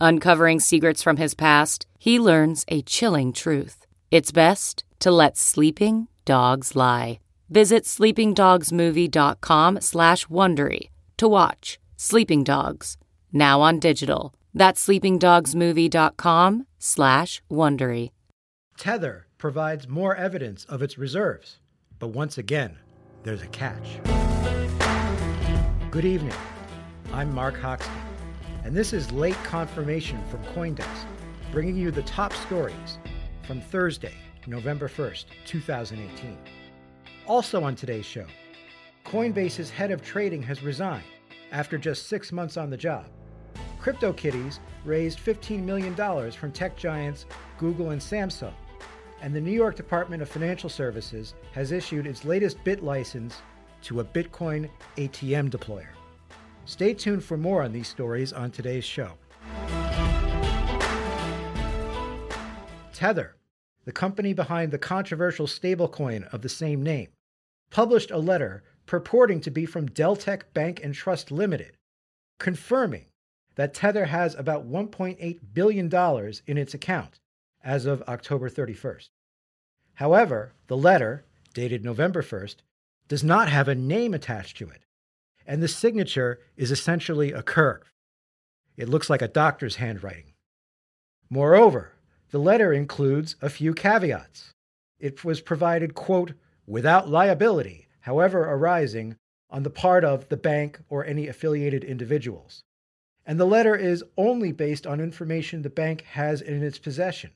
[0.00, 3.86] Uncovering secrets from his past, he learns a chilling truth.
[4.10, 7.20] It's best to let sleeping dogs lie.
[7.50, 12.96] Visit sleepingdogsmovie.com slash Wondery to watch Sleeping Dogs,
[13.32, 14.32] now on digital.
[14.54, 18.10] That's sleepingdogsmovie.com slash Wondery.
[18.78, 21.58] Tether provides more evidence of its reserves,
[21.98, 22.78] but once again,
[23.22, 23.98] there's a catch.
[25.90, 26.32] Good evening.
[27.12, 28.09] I'm Mark Hochstein,
[28.64, 31.06] and this is late confirmation from Coindesk,
[31.50, 32.98] bringing you the top stories
[33.46, 34.14] from Thursday,
[34.46, 36.38] November 1st, 2018.
[37.26, 38.26] Also on today's show,
[39.04, 41.04] Coinbase's head of trading has resigned
[41.52, 43.06] after just six months on the job.
[43.80, 45.94] CryptoKitties raised $15 million
[46.32, 47.26] from tech giants
[47.58, 48.52] Google and Samsung,
[49.22, 53.42] and the New York Department of Financial Services has issued its latest bit license
[53.82, 55.88] to a Bitcoin ATM deployer.
[56.64, 59.14] Stay tuned for more on these stories on today's show.
[62.92, 63.36] Tether,
[63.84, 67.08] the company behind the controversial stablecoin of the same name,
[67.70, 71.76] published a letter purporting to be from Deltec Bank and Trust Limited,
[72.38, 73.06] confirming
[73.54, 77.20] that Tether has about $1.8 billion in its account
[77.62, 79.08] as of October 31st.
[79.94, 82.56] However, the letter, dated November 1st,
[83.08, 84.84] does not have a name attached to it,
[85.46, 87.92] and the signature is essentially a curve.
[88.76, 90.34] It looks like a doctor's handwriting.
[91.28, 91.92] Moreover,
[92.30, 94.52] the letter includes a few caveats.
[94.98, 96.32] It was provided, quote,
[96.66, 99.16] without liability, however arising,
[99.50, 102.62] on the part of the bank or any affiliated individuals.
[103.26, 107.30] And the letter is only based on information the bank has in its possession.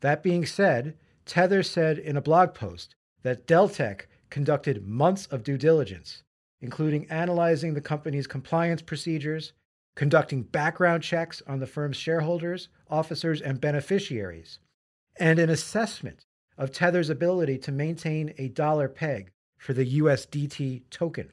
[0.00, 0.96] That being said,
[1.26, 6.22] Tether said in a blog post that Deltec conducted months of due diligence,
[6.60, 9.52] including analyzing the company's compliance procedures,
[9.94, 14.58] conducting background checks on the firm's shareholders, officers, and beneficiaries,
[15.18, 16.24] and an assessment
[16.56, 21.30] of Tether's ability to maintain a dollar peg for the USDT token.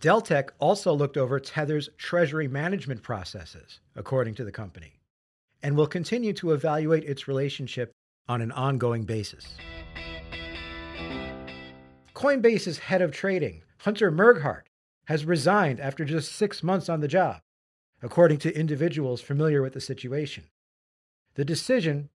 [0.00, 5.00] Deltec also looked over Tether's treasury management processes, according to the company,
[5.62, 7.90] and will continue to evaluate its relationship
[8.28, 9.56] on an ongoing basis.
[12.14, 14.64] Coinbase's head of trading, Hunter Merghart,
[15.04, 17.40] has resigned after just six months on the job,
[18.02, 20.44] according to individuals familiar with the situation.
[21.34, 22.10] The decision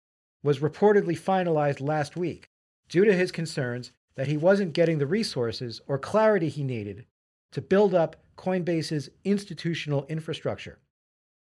[0.44, 2.50] was reportedly finalized last week
[2.90, 7.06] due to his concerns that he wasn't getting the resources or clarity he needed
[7.52, 10.80] to build up Coinbase's institutional infrastructure.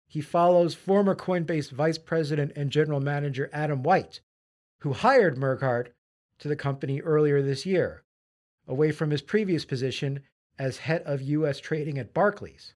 [0.07, 4.21] He follows former Coinbase Vice President and General Manager Adam White,
[4.79, 5.87] who hired Merghart
[6.39, 8.03] to the company earlier this year,
[8.67, 10.21] away from his previous position
[10.57, 11.59] as head of U.S.
[11.59, 12.73] trading at Barclays.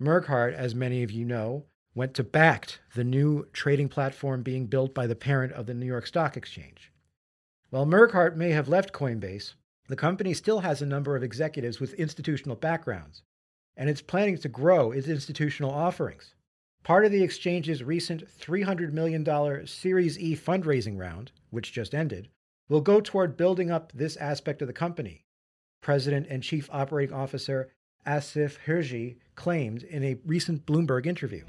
[0.00, 4.94] Merghart, as many of you know, went to Bakkt, the new trading platform being built
[4.94, 6.92] by the parent of the New York Stock Exchange.
[7.70, 9.54] While Merghart may have left Coinbase,
[9.88, 13.22] the company still has a number of executives with institutional backgrounds,
[13.76, 16.34] and it's planning to grow its institutional offerings.
[16.82, 22.28] Part of the exchange's recent $300 million Series E fundraising round, which just ended,
[22.70, 25.26] will go toward building up this aspect of the company,
[25.82, 27.72] President and Chief Operating Officer
[28.06, 31.44] Asif Hirji claimed in a recent Bloomberg interview.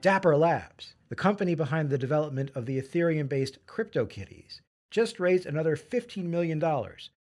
[0.00, 4.60] Dapper Labs, the company behind the development of the Ethereum based CryptoKitties,
[4.90, 6.60] just raised another $15 million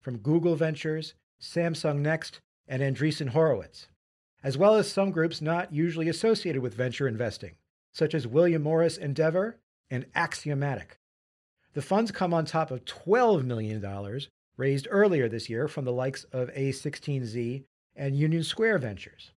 [0.00, 3.88] from Google Ventures, Samsung Next, and Andreessen Horowitz,
[4.42, 7.56] as well as some groups not usually associated with venture investing,
[7.92, 9.58] such as William Morris Endeavor
[9.92, 10.98] and Axiomatic.
[11.74, 13.84] The funds come on top of $12 million
[14.56, 19.32] raised earlier this year from the likes of A16Z and Union Square Ventures.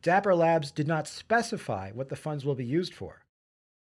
[0.00, 3.24] Dapper Labs did not specify what the funds will be used for,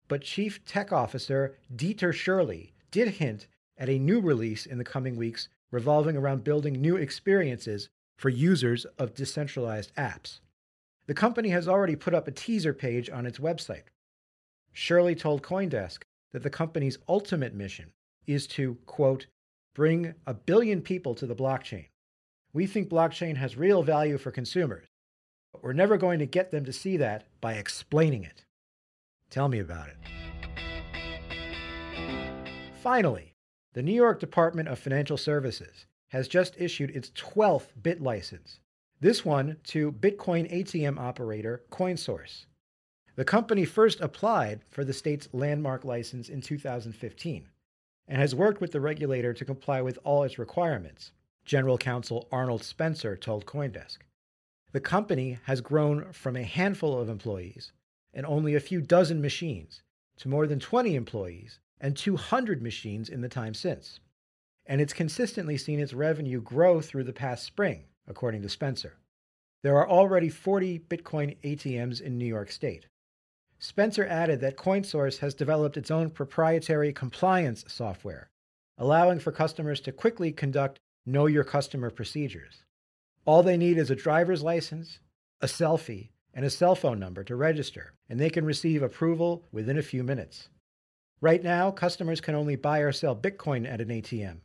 [0.08, 3.46] but Chief Tech Officer Dieter Shirley did hint
[3.76, 8.86] at a new release in the coming weeks revolving around building new experiences for users
[8.98, 10.40] of decentralized apps.
[11.06, 13.84] The company has already put up a teaser page on its website.
[14.78, 16.02] Shirley told Coindesk
[16.34, 17.92] that the company's ultimate mission
[18.26, 19.26] is to, quote,
[19.74, 21.86] bring a billion people to the blockchain.
[22.52, 24.84] We think blockchain has real value for consumers,
[25.50, 28.44] but we're never going to get them to see that by explaining it.
[29.30, 29.96] Tell me about it.
[32.82, 33.32] Finally,
[33.72, 38.60] the New York Department of Financial Services has just issued its 12th bit license,
[39.00, 42.44] this one to Bitcoin ATM operator CoinSource.
[43.16, 47.48] The company first applied for the state's landmark license in 2015
[48.06, 51.12] and has worked with the regulator to comply with all its requirements,
[51.46, 53.98] General Counsel Arnold Spencer told Coindesk.
[54.72, 57.72] The company has grown from a handful of employees
[58.12, 59.82] and only a few dozen machines
[60.18, 63.98] to more than 20 employees and 200 machines in the time since.
[64.66, 68.98] And it's consistently seen its revenue grow through the past spring, according to Spencer.
[69.62, 72.86] There are already 40 Bitcoin ATMs in New York State.
[73.58, 78.30] Spencer added that CoinSource has developed its own proprietary compliance software,
[78.76, 82.64] allowing for customers to quickly conduct know your customer procedures.
[83.24, 85.00] All they need is a driver's license,
[85.40, 89.78] a selfie, and a cell phone number to register, and they can receive approval within
[89.78, 90.48] a few minutes.
[91.22, 94.40] Right now, customers can only buy or sell Bitcoin at an ATM,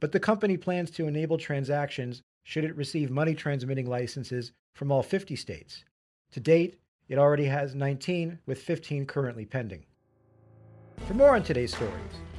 [0.00, 5.02] but the company plans to enable transactions should it receive money transmitting licenses from all
[5.02, 5.84] 50 states.
[6.32, 6.78] To date,
[7.10, 9.84] it already has 19, with 15 currently pending.
[11.06, 11.92] For more on today's stories,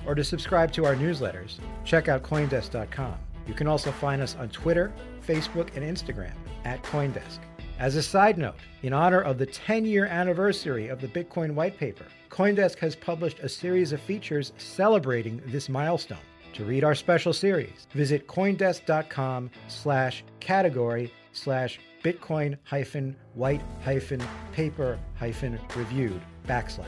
[0.07, 3.15] or to subscribe to our newsletters, check out Coindesk.com.
[3.45, 4.93] You can also find us on Twitter,
[5.27, 6.33] Facebook, and Instagram
[6.63, 7.39] at Coindesk.
[7.79, 11.77] As a side note, in honor of the 10 year anniversary of the Bitcoin white
[11.77, 16.17] paper, Coindesk has published a series of features celebrating this milestone.
[16.53, 24.21] To read our special series, visit coindesk.com slash category slash bitcoin hyphen white hyphen
[24.51, 26.85] paper hyphen reviewed backslash.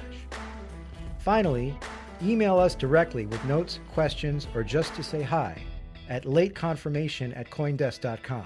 [1.20, 1.78] Finally,
[2.22, 5.62] email us directly with notes, questions, or just to say hi
[6.10, 8.46] at lateconfirmation at coindesk.com.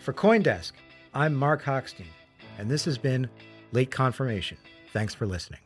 [0.00, 0.72] For Coindesk,
[1.14, 2.06] I'm Mark Hochstein,
[2.58, 3.28] and this has been
[3.72, 4.58] Late Confirmation.
[4.92, 5.65] Thanks for listening.